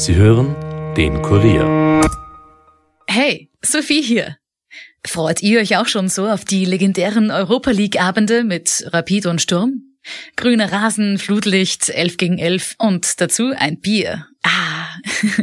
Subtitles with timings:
[0.00, 0.56] Sie hören
[0.96, 2.00] den Kurier.
[3.06, 4.38] Hey, Sophie hier.
[5.06, 9.42] Freut ihr euch auch schon so auf die legendären Europa League Abende mit Rapid und
[9.42, 9.82] Sturm?
[10.36, 14.26] Grüner Rasen, Flutlicht, 11 gegen 11 und dazu ein Bier.
[14.42, 14.86] Ah.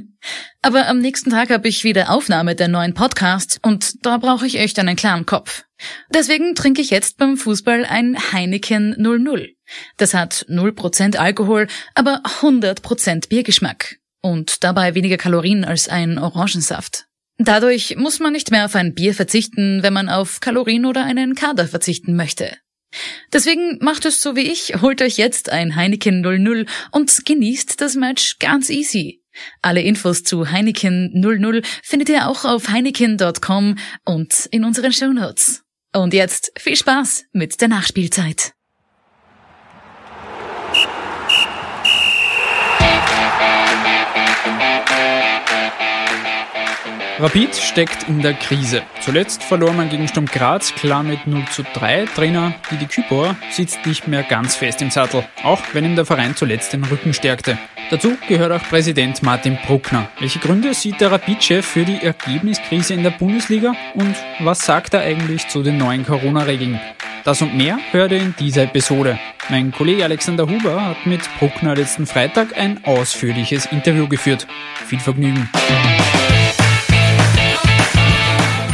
[0.63, 4.57] Aber am nächsten Tag habe ich wieder Aufnahme der neuen Podcasts und da brauche ich
[4.57, 5.65] echt einen klaren Kopf.
[6.11, 9.49] Deswegen trinke ich jetzt beim Fußball ein Heineken 00.
[9.97, 17.05] Das hat 0% Alkohol, aber 100% Biergeschmack und dabei weniger Kalorien als ein Orangensaft.
[17.37, 21.35] Dadurch muss man nicht mehr auf ein Bier verzichten, wenn man auf Kalorien oder einen
[21.35, 22.57] Kader verzichten möchte.
[23.31, 27.95] Deswegen macht es so wie ich, holt euch jetzt ein Heineken 00 und genießt das
[27.95, 29.21] Match ganz easy.
[29.61, 35.63] Alle Infos zu Heineken 00 findet ihr auch auf heineken.com und in unseren Shownotes.
[35.93, 38.53] Und jetzt viel Spaß mit der Nachspielzeit.
[47.19, 48.83] Rapid steckt in der Krise.
[48.99, 52.05] Zuletzt verlor man gegen Sturm Graz klar mit 0 zu 3.
[52.13, 56.35] Trainer Didi Kübauer sitzt nicht mehr ganz fest im Sattel, auch wenn ihm der Verein
[56.35, 57.57] zuletzt den Rücken stärkte.
[57.89, 60.09] Dazu gehört auch Präsident Martin Bruckner.
[60.19, 65.01] Welche Gründe sieht der Rapid-Chef für die Ergebniskrise in der Bundesliga und was sagt er
[65.01, 66.79] eigentlich zu den neuen Corona-Regeln?
[67.23, 69.17] Das und mehr hört ihr in dieser Episode.
[69.49, 74.45] Mein Kollege Alexander Huber hat mit Bruckner letzten Freitag ein ausführliches Interview geführt.
[74.85, 75.49] Viel Vergnügen.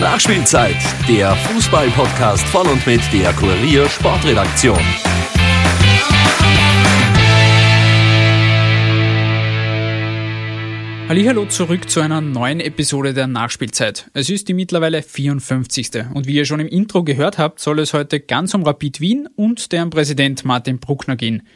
[0.04, 0.76] Nachspielzeit,
[1.08, 4.78] der Fußball-Podcast von und mit der Kurier Sportredaktion.
[11.08, 14.10] Hallo zurück zu einer neuen Episode der Nachspielzeit.
[14.14, 15.92] Es ist die mittlerweile 54.
[16.14, 19.30] Und wie ihr schon im Intro gehört habt, soll es heute ganz um Rapid Wien
[19.38, 21.48] und deren Präsident Martin Bruckner gehen.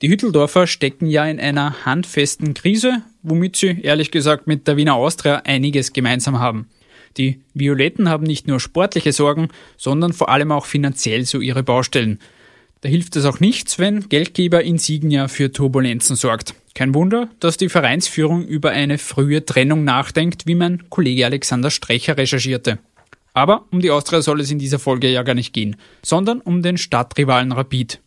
[0.00, 4.94] Die Hütteldorfer stecken ja in einer handfesten Krise, womit sie ehrlich gesagt mit der Wiener
[4.94, 6.68] Austria einiges gemeinsam haben.
[7.16, 12.20] Die Violetten haben nicht nur sportliche Sorgen, sondern vor allem auch finanziell so ihre Baustellen.
[12.82, 16.54] Da hilft es auch nichts, wenn Geldgeber Insignia für Turbulenzen sorgt.
[16.74, 22.18] Kein Wunder, dass die Vereinsführung über eine frühe Trennung nachdenkt, wie mein Kollege Alexander Strecher
[22.18, 22.78] recherchierte.
[23.32, 26.62] Aber um die Austria soll es in dieser Folge ja gar nicht gehen, sondern um
[26.62, 28.00] den Stadtrivalen Rapid.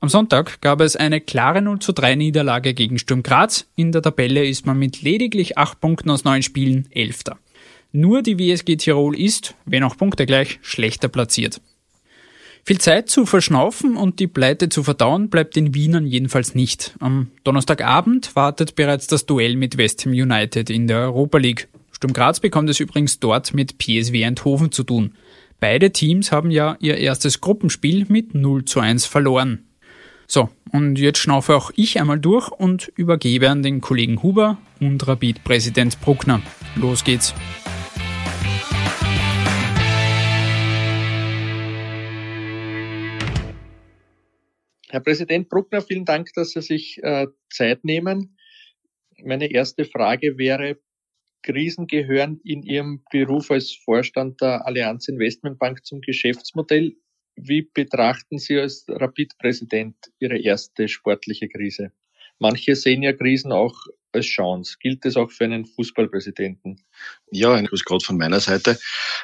[0.00, 3.66] Am Sonntag gab es eine klare 0 zu 3 Niederlage gegen Sturm Graz.
[3.76, 7.38] In der Tabelle ist man mit lediglich 8 Punkten aus 9 Spielen Elfter.
[7.92, 11.60] Nur die WSG Tirol ist, wenn auch punktegleich, schlechter platziert.
[12.64, 16.94] Viel Zeit zu verschnaufen und die Pleite zu verdauen bleibt den Wienern jedenfalls nicht.
[17.00, 21.68] Am Donnerstagabend wartet bereits das Duell mit West Ham United in der Europa League.
[21.92, 25.14] Sturm Graz bekommt es übrigens dort mit PSW Eindhoven zu tun.
[25.60, 29.64] Beide Teams haben ja ihr erstes Gruppenspiel mit 0 zu 1 verloren.
[30.26, 35.06] So, und jetzt schnaufe auch ich einmal durch und übergebe an den Kollegen Huber und
[35.06, 36.42] Rapid-Präsident Bruckner.
[36.76, 37.34] Los geht's.
[44.90, 48.38] Herr Präsident Bruckner, vielen Dank, dass Sie sich äh, Zeit nehmen.
[49.22, 50.78] Meine erste Frage wäre,
[51.42, 56.96] Krisen gehören in Ihrem Beruf als Vorstand der Allianz Investmentbank zum Geschäftsmodell.
[57.36, 61.92] Wie betrachten Sie als Rapid-Präsident Ihre erste sportliche Krise?
[62.38, 63.74] Manche sehen ja Krisen auch
[64.12, 64.76] als Chance.
[64.80, 66.80] Gilt das auch für einen Fußballpräsidenten?
[67.30, 68.78] Ja, ein Gruß Gott von meiner Seite.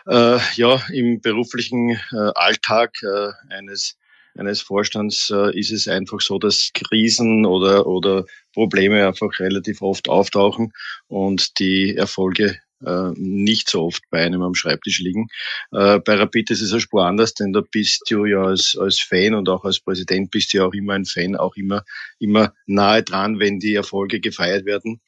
[0.06, 3.96] Äh, ja, im beruflichen äh, Alltag äh, eines
[4.36, 10.08] eines Vorstands äh, ist es einfach so, dass Krisen oder, oder Probleme einfach relativ oft
[10.08, 10.72] auftauchen
[11.06, 15.28] und die Erfolge äh, nicht so oft bei einem am Schreibtisch liegen.
[15.72, 19.00] Äh, bei Rapid ist es ein Spur anders, denn da bist du ja als, als
[19.00, 21.84] Fan und auch als Präsident bist du ja auch immer ein Fan, auch immer,
[22.18, 25.00] immer nahe dran, wenn die Erfolge gefeiert werden.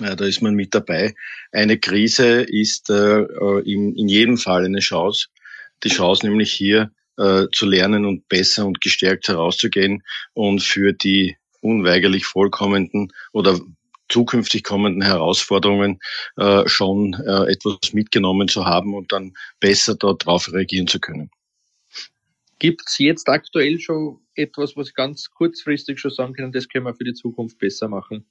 [0.00, 1.14] Äh, da ist man mit dabei.
[1.52, 5.28] Eine Krise ist äh, äh in, in jedem Fall eine Chance.
[5.84, 10.02] Die Chance nämlich hier äh, zu lernen und besser und gestärkt herauszugehen
[10.34, 13.60] und für die unweigerlich vollkommenden oder
[14.10, 16.00] zukünftig kommenden Herausforderungen
[16.36, 21.30] äh, schon äh, etwas mitgenommen zu haben und dann besser darauf reagieren zu können.
[22.58, 26.94] Gibt es jetzt aktuell schon etwas, was ganz kurzfristig schon sagen können, das können wir
[26.94, 28.26] für die Zukunft besser machen?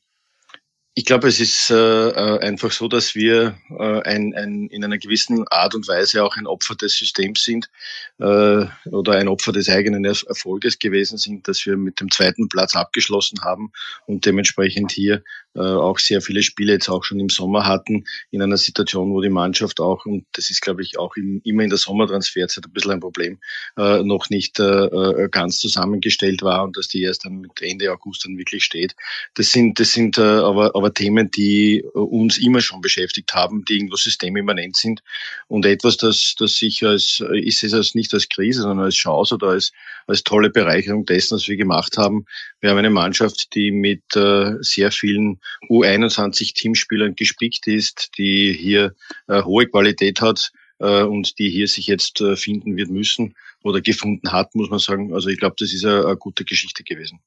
[0.99, 4.97] Ich glaube, es ist äh, äh, einfach so, dass wir äh, ein, ein, in einer
[4.97, 7.69] gewissen Art und Weise auch ein Opfer des Systems sind
[8.17, 12.75] äh, oder ein Opfer des eigenen Erfolges gewesen sind, dass wir mit dem zweiten Platz
[12.75, 13.71] abgeschlossen haben
[14.07, 15.23] und dementsprechend hier
[15.55, 19.29] auch sehr viele Spiele jetzt auch schon im Sommer hatten, in einer Situation, wo die
[19.29, 22.91] Mannschaft auch, und das ist, glaube ich, auch im, immer in der Sommertransferzeit ein bisschen
[22.91, 23.39] ein Problem,
[23.77, 27.91] äh, noch nicht äh, äh, ganz zusammengestellt war und dass die erst dann mit Ende
[27.91, 28.95] August dann wirklich steht.
[29.35, 33.75] Das sind, das sind äh, aber aber Themen, die uns immer schon beschäftigt haben, die
[33.75, 35.01] irgendwo systemimmanent sind
[35.47, 39.35] und etwas, das, das sich als, ist es als nicht als Krise, sondern als Chance
[39.35, 39.71] oder als,
[40.07, 42.25] als tolle Bereicherung dessen, was wir gemacht haben.
[42.61, 45.38] Wir haben eine Mannschaft, die mit äh, sehr vielen
[45.69, 48.95] U21 Teamspielern gespickt ist, die hier
[49.27, 53.81] äh, hohe Qualität hat äh, und die hier sich jetzt äh, finden wird müssen oder
[53.81, 55.13] gefunden hat, muss man sagen.
[55.13, 57.19] Also ich glaube, das ist eine, eine, gute Geschichte gewesen.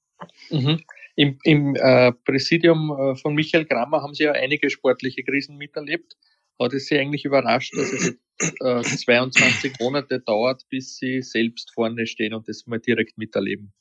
[0.51, 0.81] Mhm.
[1.15, 6.17] Im, im äh, Präsidium äh, von Michael Grammer haben Sie ja einige sportliche Krisen miterlebt.
[6.59, 8.17] Hat es Sie eigentlich überrascht, dass es
[8.61, 13.73] äh, 22 Monate dauert, bis Sie selbst vorne stehen und das mal direkt miterleben?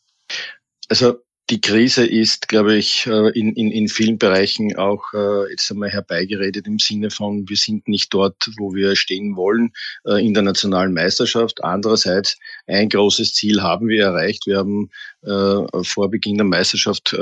[0.89, 1.19] Also
[1.51, 5.89] die Krise ist, glaube ich, äh, in, in, in vielen Bereichen auch äh, jetzt einmal
[5.89, 9.73] herbeigeredet im Sinne von, wir sind nicht dort, wo wir stehen wollen
[10.05, 11.61] äh, in der nationalen Meisterschaft.
[11.61, 12.37] Andererseits,
[12.67, 14.47] ein großes Ziel haben wir erreicht.
[14.47, 14.89] Wir haben
[15.83, 17.15] vor Beginn der Meisterschaft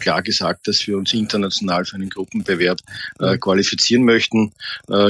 [0.00, 2.80] klar gesagt, dass wir uns international für einen Gruppenbewerb
[3.18, 3.40] mhm.
[3.40, 4.52] qualifizieren möchten.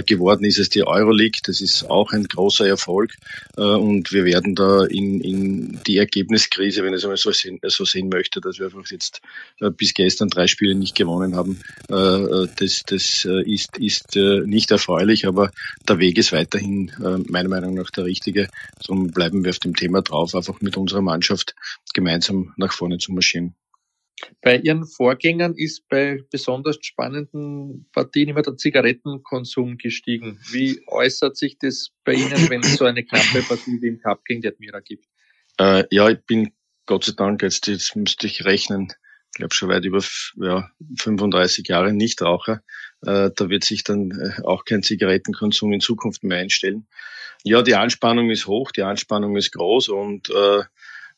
[0.06, 1.40] Geworden ist es die Euroleague.
[1.42, 3.14] Das ist auch ein großer Erfolg.
[3.56, 7.84] Und wir werden da in, in die Ergebniskrise, wenn ich es einmal so sehen, so
[7.84, 9.20] sehen möchte, dass wir einfach jetzt
[9.61, 14.70] äh, bis gestern drei Spiele nicht gewonnen haben, äh, äh das, das ist, ist nicht
[14.70, 15.26] erfreulich.
[15.26, 15.50] Aber
[15.88, 16.93] der Weg ist weiterhin
[17.29, 18.49] meiner Meinung nach der richtige.
[18.85, 21.55] Darum bleiben wir auf dem Thema drauf, einfach mit unserer Mannschaft
[21.94, 23.55] gemeinsam nach vorne zu marschieren.
[24.43, 30.38] Bei Ihren Vorgängern ist bei besonders spannenden Partien immer der Zigarettenkonsum gestiegen.
[30.50, 34.25] Wie äußert sich das bei Ihnen, wenn es so eine knappe Partie wie im Cup
[34.25, 35.06] gegen die Admira gibt?
[35.58, 36.53] Ja, ich bin
[36.90, 38.88] Gott sei Dank, jetzt, jetzt müsste ich rechnen,
[39.26, 40.02] ich glaube schon weit über
[40.38, 42.64] ja, 35 Jahre Nichtraucher.
[43.02, 46.88] Äh, da wird sich dann äh, auch kein Zigarettenkonsum in Zukunft mehr einstellen.
[47.44, 50.62] Ja, die Anspannung ist hoch, die Anspannung ist groß und äh,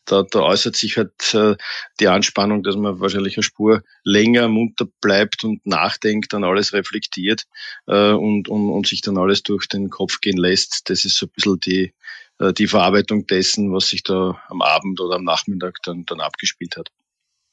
[0.05, 1.57] da, da äußert sich halt äh,
[2.01, 7.45] die Anspannung, dass man wahrscheinlich eine Spur länger munter bleibt und nachdenkt, dann alles reflektiert
[7.87, 10.91] äh, und, und, und sich dann alles durch den Kopf gehen lässt.
[10.91, 11.95] Das ist so ein bisschen die,
[12.51, 16.91] die Verarbeitung dessen, was sich da am Abend oder am Nachmittag dann, dann abgespielt hat.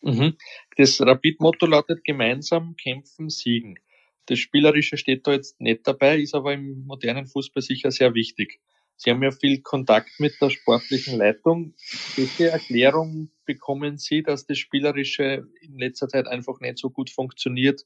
[0.01, 0.37] Mhm.
[0.77, 3.79] Das Rapid-Motto lautet gemeinsam kämpfen, siegen.
[4.25, 8.59] Das Spielerische steht da jetzt nicht dabei, ist aber im modernen Fußball sicher sehr wichtig.
[8.95, 11.73] Sie haben ja viel Kontakt mit der sportlichen Leitung.
[12.15, 17.85] Welche Erklärung bekommen Sie, dass das Spielerische in letzter Zeit einfach nicht so gut funktioniert,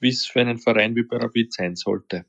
[0.00, 2.24] wie es für einen Verein wie Rapid sein sollte?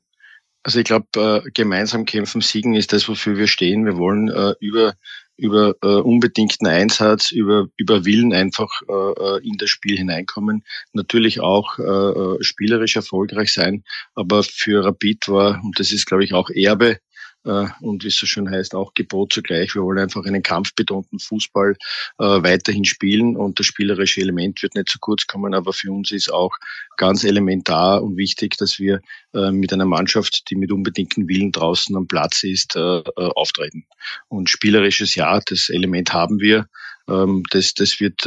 [0.68, 3.86] Also ich glaube, äh, gemeinsam kämpfen, siegen ist das, wofür wir stehen.
[3.86, 4.92] Wir wollen äh, über
[5.38, 10.64] über äh, unbedingten Einsatz, über über Willen einfach äh, äh in das Spiel hineinkommen.
[10.92, 13.82] Natürlich auch äh, äh, spielerisch erfolgreich sein,
[14.14, 16.98] aber für Rapid war und das ist, glaube ich, auch Erbe
[17.44, 19.74] und wie es so schön heißt, auch Gebot zugleich.
[19.74, 21.76] Wir wollen einfach einen kampfbetonten Fußball
[22.18, 26.10] äh, weiterhin spielen und das spielerische Element wird nicht zu kurz kommen, aber für uns
[26.10, 26.52] ist auch
[26.96, 29.00] ganz elementar und wichtig, dass wir
[29.34, 33.86] äh, mit einer Mannschaft, die mit unbedingtem Willen draußen am Platz ist, auftreten.
[34.28, 36.66] Und spielerisches Ja, das Element haben wir.
[37.08, 38.26] Ähm, das, das wird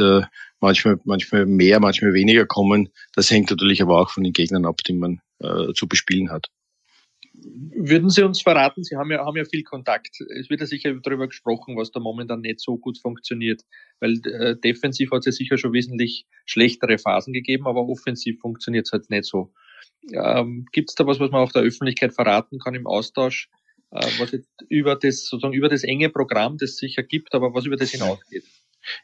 [0.60, 2.88] manchmal, manchmal mehr, manchmal weniger kommen.
[3.14, 5.20] Das hängt natürlich aber auch von den Gegnern ab, die man
[5.74, 6.46] zu bespielen hat.
[7.44, 10.20] Würden Sie uns verraten, Sie haben ja, haben ja viel Kontakt.
[10.38, 13.62] Es wird ja sicher darüber gesprochen, was da momentan nicht so gut funktioniert,
[14.00, 18.86] weil äh, defensiv hat es ja sicher schon wesentlich schlechtere Phasen gegeben, aber offensiv funktioniert
[18.86, 19.52] es halt nicht so.
[20.12, 23.48] Ähm, Gibt es da was, was man auch der Öffentlichkeit verraten kann im Austausch,
[23.90, 27.54] äh, was jetzt über das sozusagen über das enge Programm, das es sicher gibt, aber
[27.54, 28.44] was über das hinausgeht?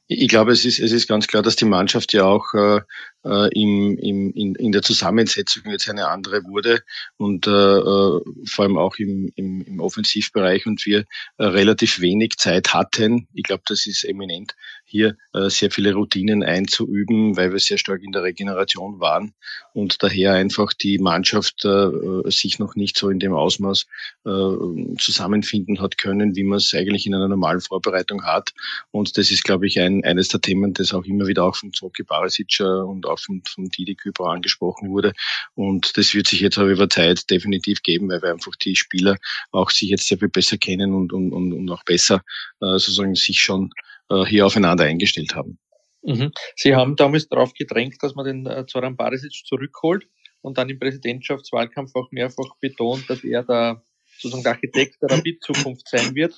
[0.07, 2.81] Ich glaube, es ist, es ist ganz klar, dass die Mannschaft ja auch äh,
[3.25, 6.83] äh im, im, in, in der Zusammensetzung jetzt eine andere wurde
[7.17, 11.05] und äh, äh, vor allem auch im, im, im Offensivbereich und wir
[11.39, 13.29] äh, relativ wenig Zeit hatten.
[13.35, 14.55] Ich glaube, das ist eminent
[14.89, 19.35] hier äh, sehr viele Routinen einzuüben, weil wir sehr stark in der Regeneration waren
[19.75, 21.91] und daher einfach die Mannschaft äh,
[22.31, 23.87] sich noch nicht so in dem Ausmaß
[24.25, 28.53] äh, zusammenfinden hat können, wie man es eigentlich in einer normalen Vorbereitung hat.
[28.91, 31.73] Und das ist, glaube ich, ein, eines der Themen, das auch immer wieder auch von
[31.73, 35.13] Zoki Barisic und auch von, von Didi Küper angesprochen wurde.
[35.55, 39.17] Und das wird sich jetzt aber über Zeit definitiv geben, weil wir einfach die Spieler
[39.53, 42.23] auch sich jetzt sehr viel besser kennen und, und, und auch besser
[42.61, 45.59] äh, sozusagen sich schon äh, hier aufeinander eingestellt haben.
[46.03, 46.33] Mhm.
[46.57, 50.07] Sie haben damals darauf gedrängt, dass man den äh, Zoran Barisic zurückholt
[50.41, 53.83] und dann im Präsidentschaftswahlkampf auch mehrfach betont, dass er der
[54.19, 56.35] sozusagen der Architekt der Rapid-Zukunft sein wird.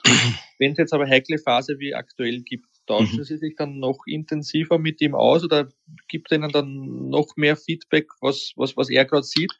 [0.59, 3.25] Wenn es jetzt aber heikle Phase wie aktuell gibt, tauschen mhm.
[3.25, 5.69] Sie sich dann noch intensiver mit ihm aus oder
[6.09, 9.53] gibt Ihnen dann noch mehr Feedback, was, was, was er gerade sieht?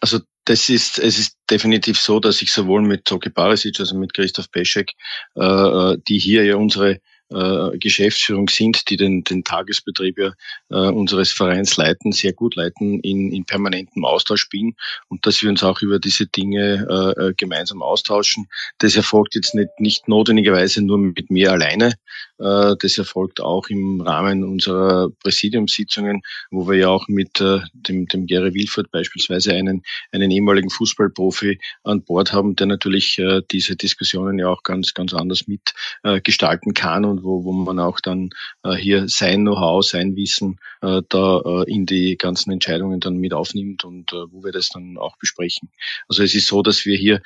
[0.00, 4.14] Also das ist, es ist definitiv so, dass ich sowohl mit Zoki Barisic, also mit
[4.14, 4.92] Christoph Peschek,
[5.36, 7.00] äh, äh die hier ja unsere
[7.32, 10.32] äh, Geschäftsführung sind, die den, den Tagesbetrieb ja,
[10.70, 14.74] äh, unseres Vereins leiten, sehr gut leiten, in, in permanentem Austausch bin
[15.08, 18.48] und dass wir uns auch über diese Dinge äh, äh gemeinsam austauschen.
[18.78, 21.94] Das erfolgt jetzt nicht, nicht notwendigerweise nur mit mir alleine,
[22.42, 28.26] das erfolgt auch im Rahmen unserer Präsidiumssitzungen, wo wir ja auch mit äh, dem, dem
[28.26, 34.38] Gary Wilford beispielsweise einen, einen ehemaligen Fußballprofi an Bord haben, der natürlich äh, diese Diskussionen
[34.38, 38.30] ja auch ganz, ganz anders mitgestalten kann und wo, wo man auch dann
[38.76, 44.44] hier sein Know-how, sein Wissen da in die ganzen Entscheidungen dann mit aufnimmt und wo
[44.44, 45.70] wir das dann auch besprechen.
[46.08, 47.22] Also es ist so, dass wir hier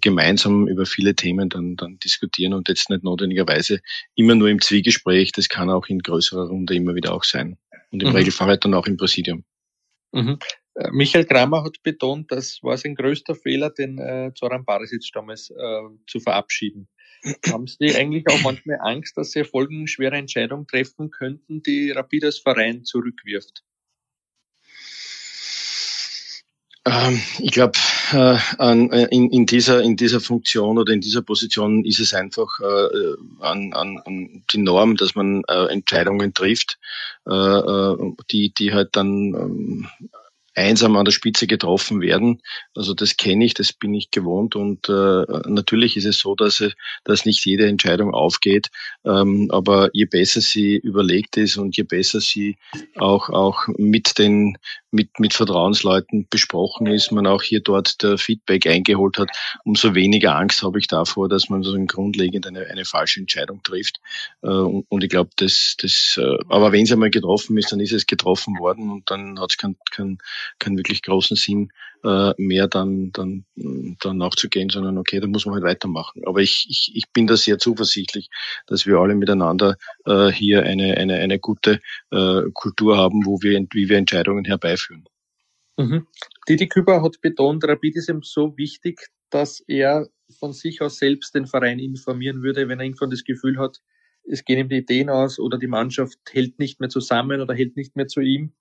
[0.00, 3.80] gemeinsam über viele Themen dann, dann diskutieren und jetzt nicht notwendigerweise
[4.14, 7.58] immer nur im Zwiegespräch, das kann auch in größerer Runde immer wieder auch sein.
[7.90, 8.16] Und im mhm.
[8.16, 9.44] Regelfall halt dann auch im Präsidium.
[10.12, 10.38] Mhm.
[10.74, 15.50] Äh, Michael Kramer hat betont, das war sein größter Fehler, den äh, Zoran Barisic damals
[15.50, 16.88] äh, zu verabschieden.
[17.50, 22.38] Haben Sie eigentlich auch manchmal Angst, dass Sie folgenschwere Entscheidungen treffen könnten, die Rapid als
[22.38, 23.62] Verein zurückwirft?
[26.84, 27.78] Ähm, ich glaube,
[28.12, 32.60] äh, äh, in, in, dieser, in dieser Funktion oder in dieser Position ist es einfach
[32.60, 36.78] äh, an, an, an die Norm, dass man äh, Entscheidungen trifft,
[37.26, 37.96] äh, äh
[38.30, 39.88] die, die halt dann ähm,
[40.54, 42.42] einsam an der Spitze getroffen werden.
[42.74, 46.62] Also das kenne ich, das bin ich gewohnt und äh, natürlich ist es so, dass,
[47.04, 48.68] dass nicht jede Entscheidung aufgeht,
[49.04, 52.56] ähm, aber je besser sie überlegt ist und je besser sie
[52.96, 54.58] auch auch mit den
[54.90, 59.30] mit mit Vertrauensleuten besprochen ist, man auch hier dort der Feedback eingeholt hat,
[59.64, 64.00] umso weniger Angst habe ich davor, dass man so grundlegend eine, eine falsche Entscheidung trifft.
[64.42, 67.80] Äh, und, und, ich glaube, das das äh, aber wenn es einmal getroffen ist, dann
[67.80, 70.18] ist es getroffen worden und dann hat es kein, kein
[70.58, 71.72] keinen wirklich großen Sinn
[72.04, 76.22] äh, mehr dann, dann, dann nachzugehen, sondern okay, da muss man halt weitermachen.
[76.26, 78.28] Aber ich, ich, ich bin da sehr zuversichtlich,
[78.66, 81.80] dass wir alle miteinander äh, hier eine, eine, eine gute
[82.10, 85.04] äh, Kultur haben, wo wir, wie wir Entscheidungen herbeiführen.
[85.76, 86.06] Mhm.
[86.48, 90.08] Didi Küber hat betont, Rapid ist ihm so wichtig, dass er
[90.38, 93.80] von sich aus selbst den Verein informieren würde, wenn er irgendwann das Gefühl hat,
[94.24, 97.76] es gehen ihm die Ideen aus oder die Mannschaft hält nicht mehr zusammen oder hält
[97.76, 98.52] nicht mehr zu ihm,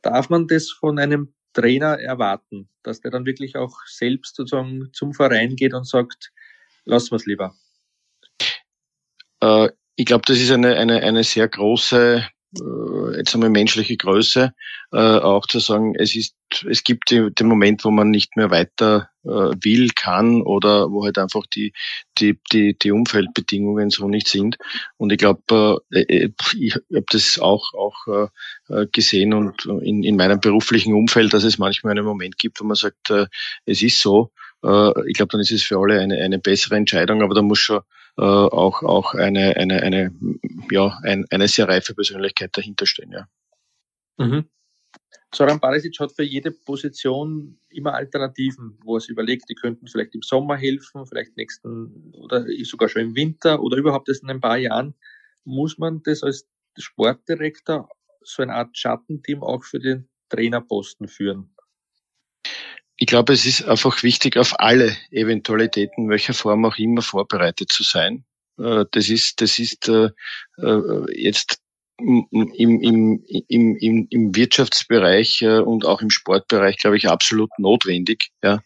[0.00, 5.12] Darf man das von einem Trainer erwarten, dass der dann wirklich auch selbst sozusagen zum
[5.12, 6.32] Verein geht und sagt,
[6.84, 7.54] lassen wir lieber?
[9.40, 12.26] Äh, ich glaube, das ist eine, eine, eine sehr große
[13.16, 14.52] jetzt einmal menschliche Größe,
[14.92, 16.34] äh, auch zu sagen, es ist,
[16.68, 21.16] es gibt den Moment, wo man nicht mehr weiter äh, will, kann oder wo halt
[21.16, 21.72] einfach die,
[22.18, 24.58] die, die, die Umfeldbedingungen so nicht sind.
[24.98, 28.28] Und ich glaube, äh, äh ich habe das auch, auch
[28.68, 32.64] äh, gesehen und in, in meinem beruflichen Umfeld, dass es manchmal einen Moment gibt, wo
[32.64, 33.26] man sagt, äh,
[33.64, 34.30] es ist so.
[34.62, 37.60] Äh, ich glaube, dann ist es für alle eine, eine bessere Entscheidung, aber da muss
[37.60, 37.80] schon
[38.18, 40.14] äh, auch, auch eine, eine, eine,
[40.70, 43.12] ja, ein, eine sehr reife Persönlichkeit dahinterstehen.
[43.12, 43.28] Ja.
[44.18, 44.48] Mhm.
[45.30, 50.14] Zoran Barisic hat für jede Position immer Alternativen, wo er sich überlegt, die könnten vielleicht
[50.14, 54.42] im Sommer helfen, vielleicht nächsten oder sogar schon im Winter oder überhaupt erst in ein
[54.42, 54.94] paar Jahren.
[55.44, 56.46] Muss man das als
[56.78, 57.88] Sportdirektor
[58.20, 61.51] so eine Art Schattenteam auch für den Trainerposten führen?
[62.96, 67.82] Ich glaube, es ist einfach wichtig, auf alle Eventualitäten, welcher Form auch immer, vorbereitet zu
[67.82, 68.24] sein.
[68.58, 70.10] Äh, das ist, das ist äh,
[70.58, 71.58] äh, jetzt
[71.98, 72.80] im, im,
[73.48, 78.30] im, im, im Wirtschaftsbereich und auch im Sportbereich, glaube ich, absolut notwendig.
[78.42, 78.60] Ja.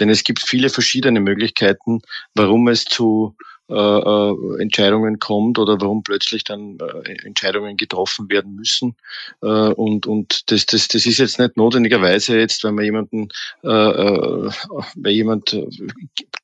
[0.00, 2.00] Denn es gibt viele verschiedene Möglichkeiten,
[2.34, 3.36] warum es zu
[3.68, 8.96] äh, äh, Entscheidungen kommt oder warum plötzlich dann äh, Entscheidungen getroffen werden müssen.
[9.42, 13.28] Äh, und und das, das, das ist jetzt nicht notwendigerweise jetzt, wenn man jemanden,
[13.62, 14.50] äh, äh,
[14.96, 15.56] wenn jemand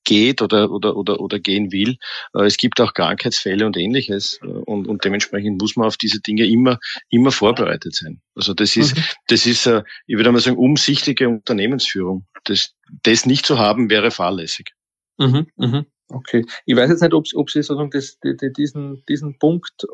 [0.04, 1.96] geht oder, oder, oder, oder gehen will.
[2.34, 4.38] Äh, es gibt auch Krankheitsfälle und ähnliches.
[4.42, 6.78] Äh, und, und dementsprechend muss man auf diese Dinge immer,
[7.10, 8.20] immer vorbereitet sein.
[8.34, 9.02] Also das ist, mhm.
[9.28, 12.26] das ist, äh, ich würde mal sagen, umsichtige Unternehmensführung.
[12.44, 14.72] Das, das nicht zu haben, wäre fahrlässig.
[15.18, 15.86] Mhm, mhm.
[16.14, 16.44] Okay.
[16.64, 19.86] Ich weiß jetzt nicht, ob, ob Sie sozusagen das, die, die, diesen, diesen Punkt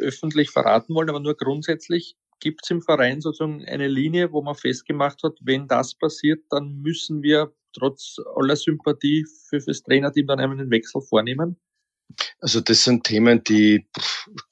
[0.00, 4.54] öffentlich verraten wollen, aber nur grundsätzlich gibt es im Verein sozusagen eine Linie, wo man
[4.54, 10.40] festgemacht hat, wenn das passiert, dann müssen wir trotz aller Sympathie für das Trainerteam dann
[10.40, 11.56] einen Wechsel vornehmen?
[12.40, 13.86] Also das sind Themen, die,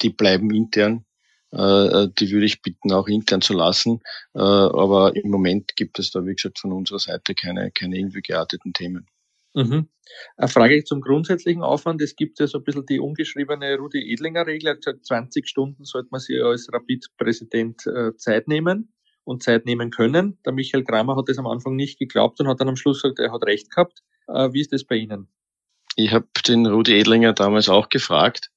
[0.03, 1.05] die bleiben intern.
[1.53, 4.01] Äh, die würde ich bitten, auch intern zu lassen.
[4.35, 8.23] Äh, aber im Moment gibt es da, wie gesagt, von unserer Seite keine, keine irgendwie
[8.23, 9.07] gearteten Themen.
[9.55, 9.89] Mhm.
[10.37, 12.03] Eine Frage zum grundsätzlichen Aufwand.
[12.03, 14.69] Es gibt ja so ein bisschen die ungeschriebene Rudi Edlinger-Regel.
[14.69, 18.93] Er hat gesagt, 20 Stunden sollte man sich als Rapid-Präsident äh, Zeit nehmen
[19.23, 20.39] und Zeit nehmen können.
[20.45, 23.21] Der Michael Kramer hat das am Anfang nicht geglaubt und hat dann am Schluss gesagt,
[23.21, 24.03] er hat recht gehabt.
[24.29, 25.29] Äh, wie ist das bei Ihnen?
[25.97, 28.51] Ich habe den Rudi Edlinger damals auch gefragt.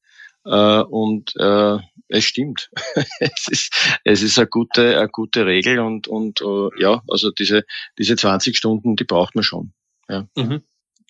[0.45, 1.77] Äh, und äh,
[2.07, 2.71] es stimmt.
[3.19, 7.65] es ist, es ist eine gute, eine gute Regel und, und uh, ja, also diese,
[7.97, 9.73] diese 20 Stunden, die braucht man schon.
[10.09, 10.27] Ja.
[10.35, 10.63] Mhm.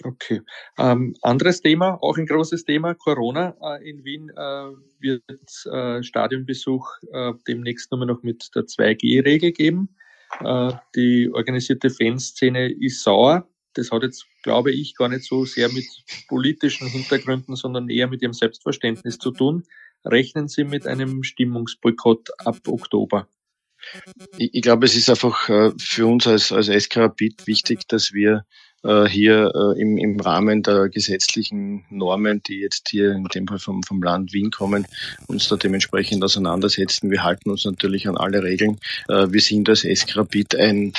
[0.04, 0.42] Okay.
[0.77, 3.56] Ähm, anderes Thema, auch ein großes Thema, Corona.
[3.62, 5.24] Äh, in Wien äh, wird
[5.66, 9.96] äh, Stadionbesuch äh, demnächst nur noch mit der 2G-Regel geben.
[10.39, 13.48] Äh, die organisierte Fanszene ist sauer.
[13.74, 15.86] Das hat jetzt, glaube ich, gar nicht so sehr mit
[16.27, 19.63] politischen Hintergründen, sondern eher mit ihrem Selbstverständnis zu tun.
[20.06, 23.27] Rechnen Sie mit einem Stimmungsboykott ab Oktober?
[24.38, 28.13] Ich, ich glaube, es ist einfach äh, für uns als, als SK Rapid wichtig, dass
[28.13, 28.46] wir
[28.84, 33.84] hier äh, im, im Rahmen der gesetzlichen Normen, die jetzt hier in dem Fall vom,
[33.84, 34.86] vom Land Wien kommen,
[35.27, 37.10] uns da dementsprechend auseinandersetzen.
[37.10, 38.79] Wir halten uns natürlich an alle Regeln.
[39.10, 40.93] Äh, wir sind als SK Rapid ein,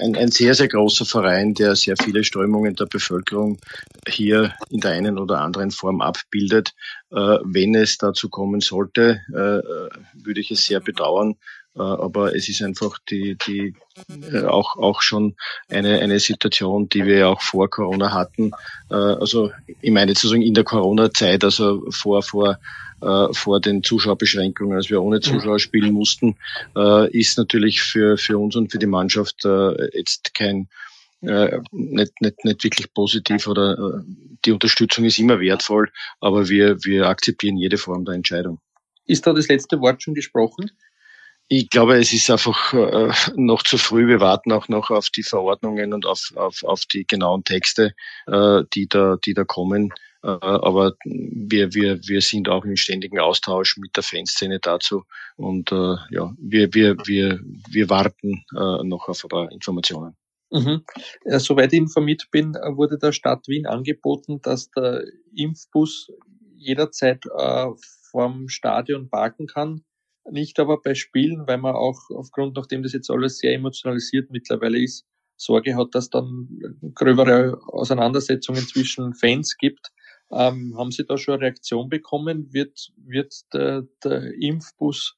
[0.00, 3.58] ein, ein sehr, sehr großer Verein, der sehr viele Strömungen der Bevölkerung
[4.06, 6.74] hier in der einen oder anderen Form abbildet.
[7.10, 12.98] Wenn es dazu kommen sollte, würde ich es sehr bedauern, äh, aber es ist einfach
[13.10, 13.74] die, die
[14.32, 15.36] äh, auch, auch schon
[15.68, 18.52] eine, eine Situation, die wir auch vor Corona hatten.
[18.90, 22.58] Äh, also ich meine sozusagen in der Corona-Zeit, also vor, vor
[23.00, 26.34] vor den Zuschauerbeschränkungen, als wir ohne Zuschauer spielen mussten,
[27.12, 29.44] ist natürlich für, für uns und für die Mannschaft
[29.94, 30.68] jetzt kein,
[31.20, 34.02] äh, nicht, nicht, nicht wirklich positiv oder äh,
[34.44, 38.60] die Unterstützung ist immer wertvoll, aber wir, wir akzeptieren jede Form der Entscheidung.
[39.04, 40.70] Ist da das letzte Wort schon gesprochen?
[41.50, 44.06] Ich glaube, es ist einfach äh, noch zu früh.
[44.06, 47.94] Wir warten auch noch auf die Verordnungen und auf, auf, auf die genauen Texte,
[48.26, 49.90] äh, die, da, die da kommen.
[50.22, 55.04] Äh, aber wir, wir, wir sind auch im ständigen Austausch mit der Fanszene dazu.
[55.36, 57.40] Und äh, ja, wir, wir, wir,
[57.70, 60.16] wir warten äh, noch auf ein paar Informationen.
[60.50, 60.84] Mhm.
[61.24, 65.02] Ja, soweit ich informiert bin, wurde der Stadt Wien angeboten, dass der
[65.34, 66.10] Impfbus
[66.56, 67.68] jederzeit äh,
[68.10, 69.82] vorm Stadion parken kann
[70.30, 74.78] nicht aber bei Spielen, weil man auch aufgrund, nachdem das jetzt alles sehr emotionalisiert mittlerweile
[74.78, 75.06] ist,
[75.36, 76.48] Sorge hat, dass dann
[76.94, 79.92] gröbere Auseinandersetzungen zwischen Fans gibt.
[80.30, 82.52] Ähm, haben Sie da schon eine Reaktion bekommen?
[82.52, 85.16] Wird, wird der, der Impfbus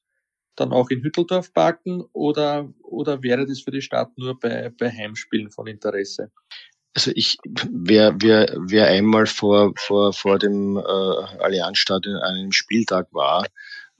[0.55, 4.91] dann auch in Hütteldorf parken oder, oder wäre das für die Stadt nur bei, bei
[4.91, 6.31] Heimspielen von Interesse?
[6.93, 7.37] Also ich,
[7.71, 13.45] wer, wer, wer einmal vor, vor, vor dem äh, Allianzstadion an einem Spieltag war,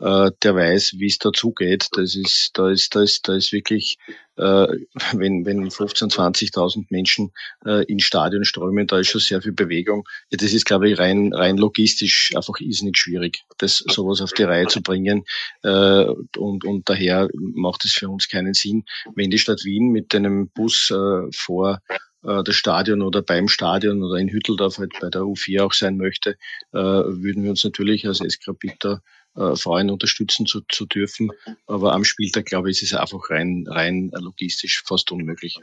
[0.02, 1.88] äh, der weiß, wie es dazugeht.
[1.94, 3.98] Das ist, da ist, da ist, da ist wirklich,
[4.36, 4.68] äh,
[5.14, 7.32] wenn, wenn 15, 20.000 Menschen
[7.66, 10.08] äh, ins Stadion strömen, da ist schon sehr viel Bewegung.
[10.32, 14.44] Ja, das ist, glaube ich, rein, rein logistisch einfach irrsinnig schwierig, das sowas auf die
[14.44, 15.24] Reihe zu bringen.
[15.64, 16.06] Äh,
[16.38, 18.84] und, und daher macht es für uns keinen Sinn,
[19.16, 21.80] wenn die Stadt Wien mit einem Bus äh, vor
[22.24, 25.98] äh, das Stadion oder beim Stadion oder in Hütteldorf halt bei der U4 auch sein
[25.98, 26.32] möchte,
[26.74, 29.02] äh, würden wir uns natürlich als Eskrapiter
[29.36, 31.32] äh, Frauen unterstützen zu, zu dürfen.
[31.67, 35.60] Aber am Spieltag, glaube ich, ist es einfach rein, rein logistisch fast unmöglich.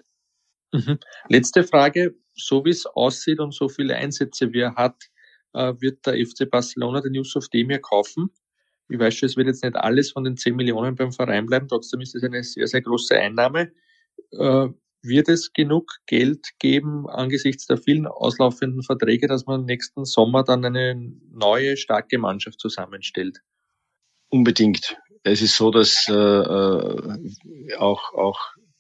[0.73, 0.99] Mhm.
[1.29, 2.15] Letzte Frage.
[2.35, 4.97] So wie es aussieht und so viele Einsätze wie er hat,
[5.55, 8.31] äh, wird der FC Barcelona den Yusuf Demir kaufen.
[8.89, 11.69] Ich weiß schon, es wird jetzt nicht alles von den 10 Millionen beim Verein bleiben,
[11.69, 13.73] trotzdem ist es eine sehr, sehr große Einnahme.
[14.31, 14.69] Äh,
[15.03, 20.65] wird es genug Geld geben angesichts der vielen auslaufenden Verträge, dass man nächsten Sommer dann
[20.65, 20.95] eine
[21.31, 23.43] neue, starke Mannschaft zusammenstellt?
[24.31, 24.97] Unbedingt.
[25.23, 28.39] Es ist so, dass äh, äh, auch, auch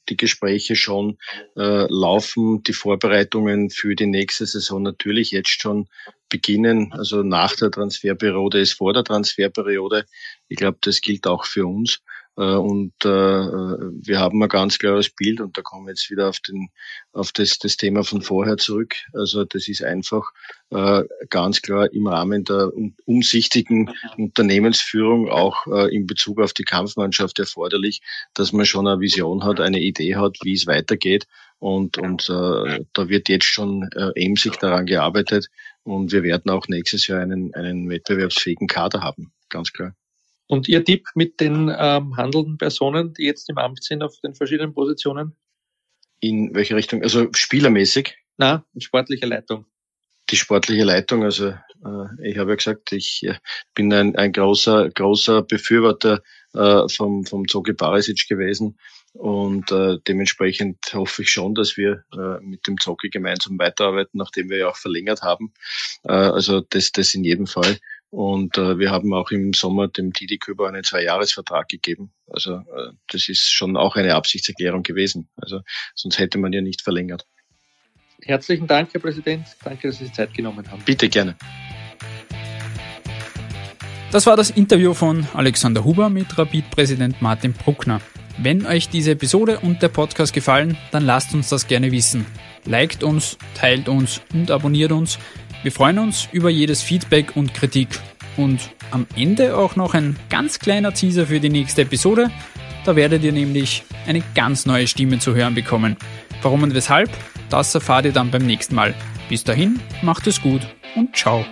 [0.09, 1.19] die Gespräche schon
[1.57, 5.89] äh, laufen, die Vorbereitungen für die nächste Saison natürlich jetzt schon
[6.29, 6.93] beginnen.
[6.93, 10.07] Also nach der Transferperiode ist vor der Transferperiode.
[10.49, 12.01] Ich glaube, das gilt auch für uns.
[12.38, 16.29] Äh, und äh, wir haben ein ganz klares Bild und da kommen wir jetzt wieder
[16.29, 16.68] auf, den,
[17.12, 18.94] auf das, das Thema von vorher zurück.
[19.12, 20.22] Also das ist einfach
[20.70, 22.70] äh, ganz klar im Rahmen der
[23.07, 28.01] umsichtigen Unternehmensführung auch in Bezug auf die Kampfmannschaft erforderlich,
[28.35, 31.27] dass man schon eine Vision hat, eine Idee hat, wie es weitergeht.
[31.59, 35.48] Und, und äh, da wird jetzt schon äh, emsig daran gearbeitet
[35.83, 39.94] und wir werden auch nächstes Jahr einen, einen wettbewerbsfähigen Kader haben, ganz klar.
[40.49, 44.35] Und Ihr Tipp mit den ähm, handelnden Personen, die jetzt im Amt sind auf den
[44.35, 45.37] verschiedenen Positionen?
[46.21, 47.03] In welche Richtung?
[47.03, 48.17] Also spielermäßig?
[48.39, 49.67] Na, in sportlicher Leitung.
[50.31, 53.35] Die sportliche Leitung, also äh, ich habe ja gesagt, ich äh,
[53.75, 56.23] bin ein, ein großer, großer Befürworter
[56.55, 58.79] äh, vom, vom Zogi Barisic gewesen.
[59.15, 64.51] Und äh, dementsprechend hoffe ich schon, dass wir äh, mit dem Zogi gemeinsam weiterarbeiten, nachdem
[64.51, 65.53] wir ja auch verlängert haben.
[66.05, 67.79] Äh, also das, das in jedem Fall.
[68.11, 72.11] Und äh, wir haben auch im Sommer dem Didi Köber einen Zweijahresvertrag gegeben.
[72.27, 75.29] Also äh, das ist schon auch eine Absichtserklärung gewesen.
[75.37, 75.61] Also
[75.94, 77.27] sonst hätte man ja nicht verlängert.
[78.23, 79.47] Herzlichen Dank, Herr Präsident.
[79.62, 80.83] Danke, dass Sie sich Zeit genommen haben.
[80.85, 81.37] Bitte gerne.
[84.11, 88.01] Das war das Interview von Alexander Huber mit Rapid-Präsident Martin Bruckner.
[88.38, 92.25] Wenn euch diese Episode und der Podcast gefallen, dann lasst uns das gerne wissen.
[92.64, 95.18] Liked uns, teilt uns und abonniert uns.
[95.62, 97.88] Wir freuen uns über jedes Feedback und Kritik.
[98.37, 102.31] Und am Ende auch noch ein ganz kleiner Teaser für die nächste Episode.
[102.85, 105.97] Da werdet ihr nämlich eine ganz neue Stimme zu hören bekommen.
[106.42, 107.11] Warum und weshalb,
[107.51, 108.94] das erfahrt ihr dann beim nächsten Mal.
[109.29, 110.62] Bis dahin, macht es gut
[110.94, 111.44] und ciao.